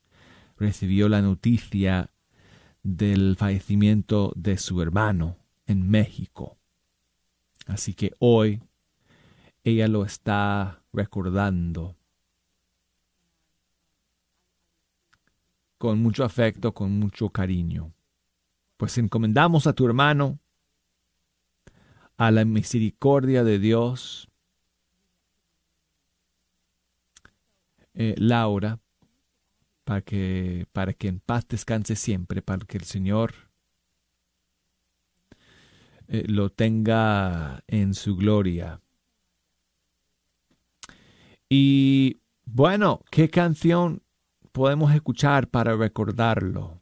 recibió 0.57 1.07
la 1.07 1.21
noticia 1.21 2.11
del 2.81 3.37
fallecimiento 3.37 4.33
de 4.35 4.57
su 4.57 4.81
hermano 4.81 5.37
en 5.65 5.89
México. 5.89 6.57
Así 7.67 7.93
que 7.93 8.11
hoy 8.19 8.61
ella 9.63 9.87
lo 9.87 10.03
está 10.03 10.83
recordando 10.91 11.95
con 15.83 16.01
mucho 16.01 16.23
afecto, 16.23 16.73
con 16.73 16.97
mucho 16.97 17.27
cariño. 17.27 17.91
Pues 18.77 18.97
encomendamos 18.97 19.67
a 19.67 19.73
tu 19.73 19.85
hermano 19.85 20.39
a 22.15 22.31
la 22.31 22.45
misericordia 22.45 23.43
de 23.43 23.59
Dios, 23.59 24.29
eh, 27.95 28.15
Laura, 28.17 28.79
para 29.83 29.99
que, 29.99 30.67
para 30.71 30.93
que 30.93 31.09
en 31.09 31.19
paz 31.19 31.45
descanse 31.49 31.97
siempre, 31.97 32.41
para 32.41 32.65
que 32.65 32.77
el 32.77 32.85
Señor 32.85 33.33
eh, 36.07 36.23
lo 36.29 36.49
tenga 36.49 37.61
en 37.67 37.93
su 37.93 38.15
gloria. 38.15 38.79
Y 41.49 42.21
bueno, 42.45 43.01
¿qué 43.11 43.29
canción 43.29 44.01
podemos 44.53 44.93
escuchar 44.93 45.49
para 45.49 45.75
recordarlo? 45.75 46.81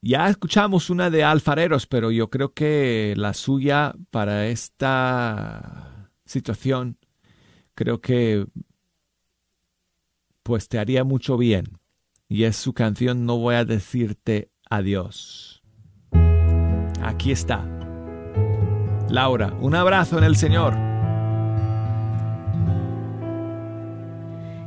Ya 0.00 0.28
escuchamos 0.28 0.90
una 0.90 1.10
de 1.10 1.22
Alfareros, 1.22 1.86
pero 1.86 2.10
yo 2.10 2.28
creo 2.28 2.52
que 2.52 3.14
la 3.16 3.34
suya 3.34 3.94
para 4.10 4.48
esta 4.48 6.10
situación, 6.24 6.98
creo 7.76 8.00
que 8.00 8.46
pues 10.42 10.68
te 10.68 10.80
haría 10.80 11.04
mucho 11.04 11.36
bien. 11.36 11.78
Y 12.28 12.44
es 12.44 12.56
su 12.56 12.72
canción 12.72 13.26
No 13.26 13.38
voy 13.38 13.54
a 13.54 13.64
decirte 13.64 14.50
adiós. 14.68 15.62
Aquí 17.00 17.30
está. 17.30 17.64
Laura, 19.08 19.56
un 19.60 19.74
abrazo 19.74 20.18
en 20.18 20.24
el 20.24 20.36
Señor. 20.36 20.91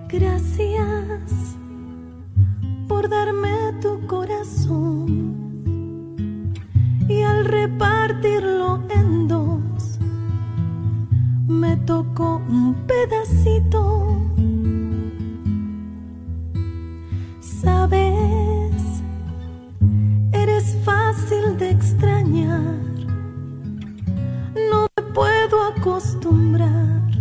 Gracias 0.07 1.57
por 2.87 3.09
darme 3.09 3.73
tu 3.81 4.05
corazón 4.05 5.25
y 7.09 7.23
al 7.23 7.45
repartirlo 7.45 8.83
en 8.89 9.27
dos 9.27 9.99
me 11.47 11.75
tocó 11.77 12.41
un 12.47 12.75
pedacito. 12.85 14.21
Sabes, 17.39 18.75
eres 20.31 20.77
fácil 20.83 21.57
de 21.57 21.71
extrañar, 21.71 22.79
no 24.71 24.87
me 24.95 25.03
puedo 25.13 25.63
acostumbrar. 25.63 27.14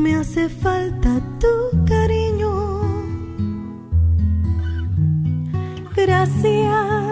Me 0.00 0.16
hace 0.16 0.48
falta 0.48 1.20
tu 1.38 1.84
cariño. 1.84 2.52
Gracias 5.94 7.09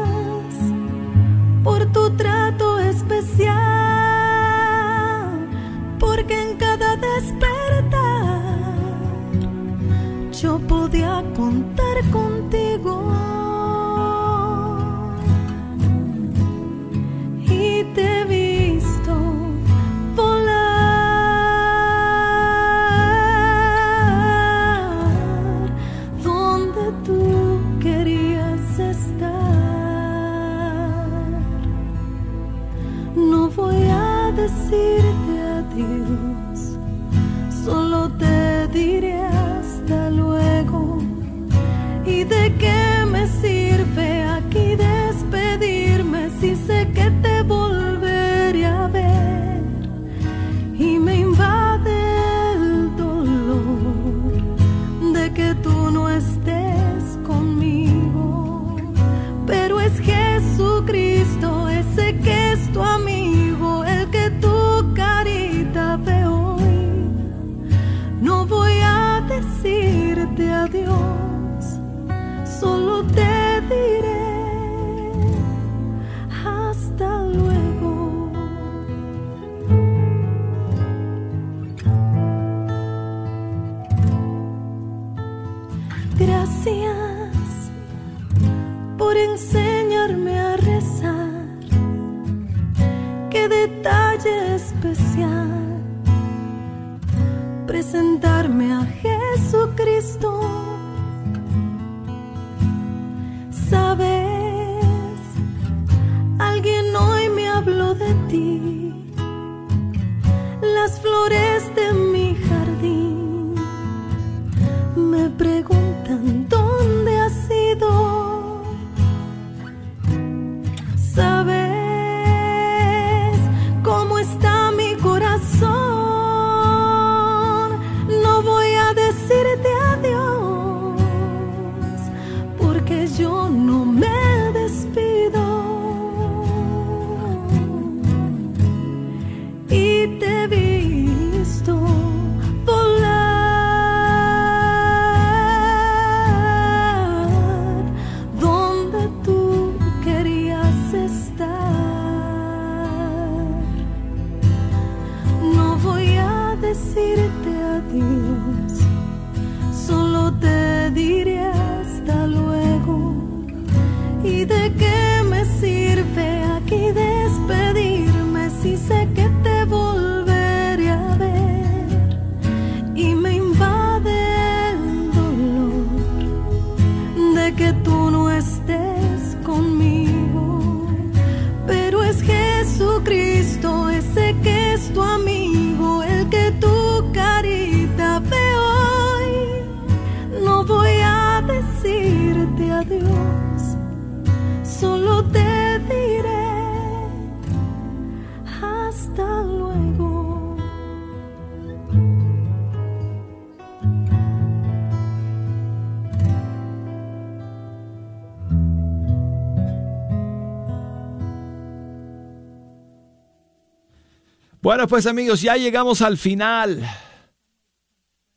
Bueno, 214.79 214.91
pues 214.91 215.07
amigos, 215.07 215.43
ya 215.43 215.57
llegamos 215.57 216.03
al 216.03 216.17
final 216.17 216.89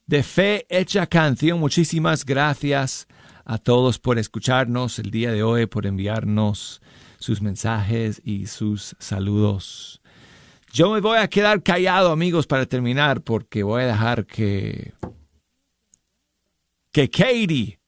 de 0.07 0.23
Fe 0.23 0.65
Hecha 0.69 1.05
Canción. 1.05 1.59
Muchísimas 1.59 2.25
gracias 2.25 3.07
a 3.45 3.59
todos 3.59 3.99
por 3.99 4.17
escucharnos 4.17 4.97
el 4.97 5.11
día 5.11 5.31
de 5.31 5.43
hoy, 5.43 5.67
por 5.67 5.85
enviarnos 5.85 6.81
sus 7.19 7.43
mensajes 7.43 8.23
y 8.25 8.47
sus 8.47 8.95
saludos. 8.97 10.01
Yo 10.73 10.89
me 10.89 10.99
voy 10.99 11.19
a 11.19 11.27
quedar 11.27 11.61
callado, 11.61 12.11
amigos, 12.11 12.47
para 12.47 12.65
terminar, 12.65 13.21
porque 13.21 13.61
voy 13.61 13.83
a 13.83 13.87
dejar 13.87 14.25
que 14.25 14.93
que 16.91 17.07
Katie 17.07 17.79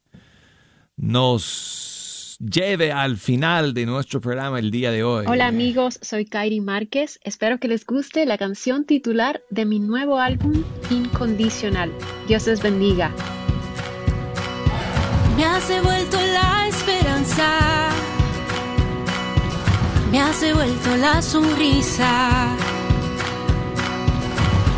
nos 0.95 1.92
lleve 2.39 2.91
al 2.91 3.17
final 3.17 3.73
de 3.73 3.85
nuestro 3.85 4.21
programa 4.21 4.59
el 4.59 4.71
día 4.71 4.91
de 4.91 5.03
hoy. 5.03 5.25
Hola 5.27 5.47
amigos, 5.47 5.99
soy 6.01 6.25
Kairi 6.25 6.61
Márquez. 6.61 7.19
Espero 7.23 7.59
que 7.59 7.67
les 7.67 7.85
guste 7.85 8.25
la 8.25 8.37
canción 8.37 8.85
titular 8.85 9.41
de 9.49 9.65
mi 9.65 9.79
nuevo 9.79 10.19
álbum 10.19 10.63
Incondicional. 10.89 11.91
Dios 12.27 12.47
les 12.47 12.61
bendiga. 12.61 13.11
Me 15.35 15.45
has 15.45 15.67
devuelto 15.67 16.17
la 16.17 16.67
esperanza, 16.67 17.89
me 20.11 20.19
has 20.19 20.39
devuelto 20.41 20.97
la 20.97 21.21
sonrisa. 21.21 22.55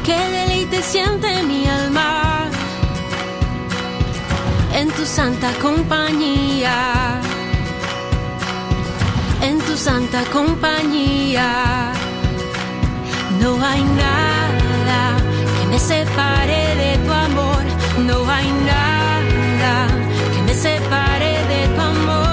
Qué 0.06 0.18
deleite 0.18 0.82
siente 0.82 1.44
mi 1.44 1.66
alma 1.66 2.50
en 4.76 4.90
tu 4.92 5.06
santa 5.06 5.54
compañía, 5.62 7.22
en 9.48 9.60
tu 9.60 9.78
santa 9.78 10.24
compañía. 10.38 11.50
No 13.42 13.52
hay 13.64 13.84
nada 13.84 15.02
que 15.58 15.64
me 15.72 15.80
separe 15.80 16.62
de 16.84 16.92
tu 17.06 17.12
amor, 17.28 17.64
no 18.10 18.18
hay 18.36 18.50
nada 18.74 19.74
que 20.34 20.42
me 20.48 20.54
separe 20.54 21.32
de 21.52 21.62
tu 21.76 21.82
amor. 21.94 22.26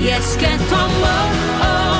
Y 0.00 0.06
es 0.08 0.26
que 0.40 0.50
tu 0.68 0.74
amor 0.88 1.30
es 1.60 1.91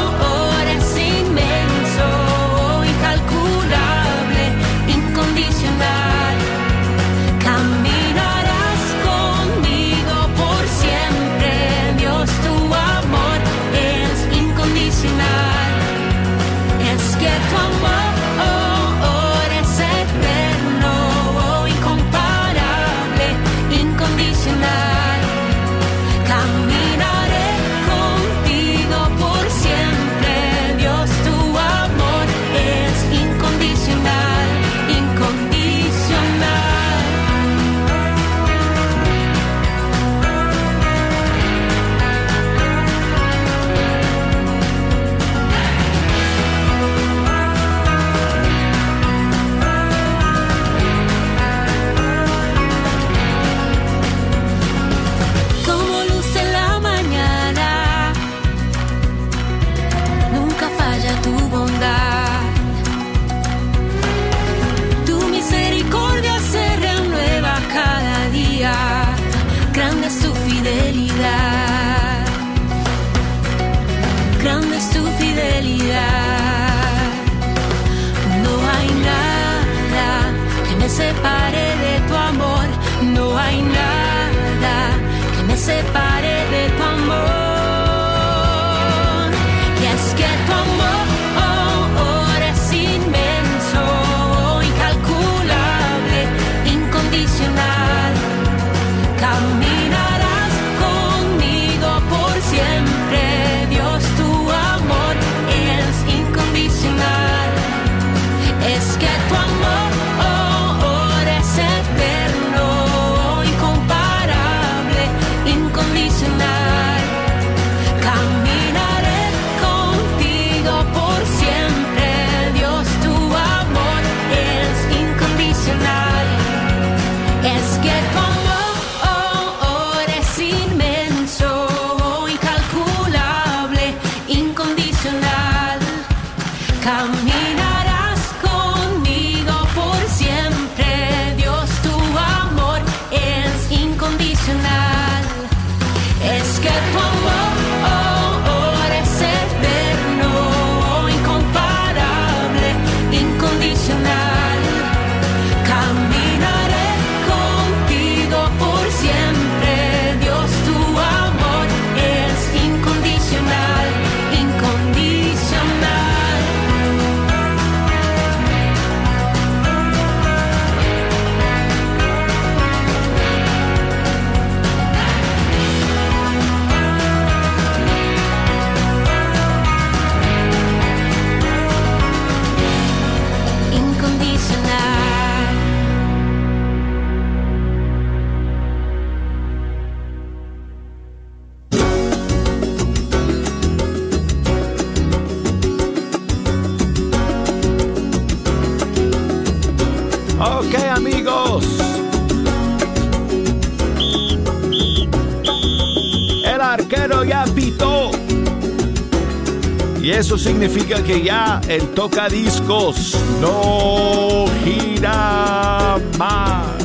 significa 210.43 211.01
que 211.05 211.23
ya 211.23 211.61
el 211.69 211.89
tocadiscos 211.91 213.17
no 213.41 214.47
gira 214.65 215.99
más. 216.19 216.83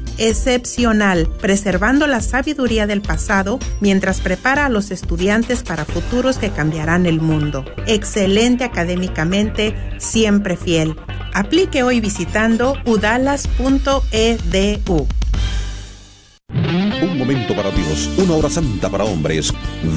excepcional, 0.21 1.27
preservando 1.41 2.05
la 2.05 2.21
sabiduría 2.21 2.85
del 2.85 3.01
pasado 3.01 3.59
mientras 3.79 4.21
prepara 4.21 4.67
a 4.67 4.69
los 4.69 4.91
estudiantes 4.91 5.63
para 5.63 5.83
futuros 5.83 6.37
que 6.37 6.51
cambiarán 6.51 7.07
el 7.07 7.19
mundo. 7.19 7.65
Excelente 7.87 8.63
académicamente, 8.63 9.75
siempre 9.97 10.57
fiel. 10.57 10.95
Aplique 11.33 11.81
hoy 11.81 11.99
visitando 12.01 12.75
udalas.edu. 12.85 13.47
Un 16.53 17.17
momento 17.17 17.55
para 17.55 17.71
Dios, 17.71 18.09
una 18.17 18.35
hora 18.35 18.49
santa 18.49 18.89
para 18.89 19.05
hombres. 19.05 19.51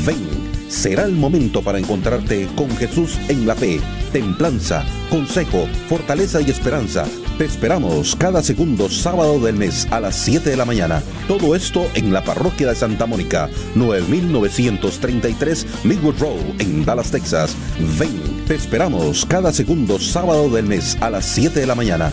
Ven, 0.06 0.26
será 0.68 1.04
el 1.04 1.12
momento 1.12 1.62
para 1.62 1.78
encontrarte 1.78 2.48
con 2.56 2.74
Jesús 2.76 3.18
en 3.28 3.46
la 3.46 3.54
fe, 3.54 3.78
templanza, 4.12 4.84
consejo, 5.10 5.68
fortaleza 5.88 6.40
y 6.40 6.50
esperanza. 6.50 7.04
Te 7.38 7.44
esperamos 7.46 8.14
cada 8.14 8.44
segundo 8.44 8.88
sábado 8.88 9.40
del 9.40 9.56
mes 9.56 9.88
a 9.90 9.98
las 9.98 10.14
7 10.14 10.50
de 10.50 10.56
la 10.56 10.64
mañana. 10.64 11.02
Todo 11.26 11.56
esto 11.56 11.84
en 11.94 12.12
la 12.12 12.22
parroquia 12.22 12.68
de 12.68 12.76
Santa 12.76 13.06
Mónica, 13.06 13.50
9933 13.74 15.66
Midwood 15.82 16.20
Road 16.20 16.60
en 16.60 16.84
Dallas, 16.84 17.10
Texas. 17.10 17.56
Ven, 17.98 18.44
te 18.46 18.54
esperamos 18.54 19.26
cada 19.26 19.52
segundo 19.52 19.98
sábado 19.98 20.48
del 20.48 20.66
mes 20.66 20.96
a 21.00 21.10
las 21.10 21.24
7 21.24 21.58
de 21.58 21.66
la 21.66 21.74
mañana. 21.74 22.12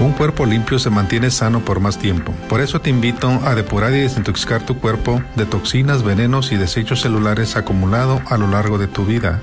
Un 0.00 0.12
cuerpo 0.12 0.46
limpio 0.46 0.78
se 0.78 0.88
mantiene 0.88 1.30
sano 1.30 1.62
por 1.66 1.80
más 1.80 1.98
tiempo. 1.98 2.32
Por 2.48 2.62
eso 2.62 2.80
te 2.80 2.88
invito 2.88 3.28
a 3.28 3.54
depurar 3.54 3.92
y 3.92 4.00
desintoxicar 4.00 4.64
tu 4.64 4.78
cuerpo 4.78 5.22
de 5.36 5.44
toxinas, 5.44 6.02
venenos 6.02 6.50
y 6.50 6.56
desechos 6.56 7.02
celulares 7.02 7.56
acumulados 7.56 8.22
a 8.30 8.38
lo 8.38 8.46
largo 8.46 8.78
de 8.78 8.88
tu 8.88 9.04
vida. 9.04 9.42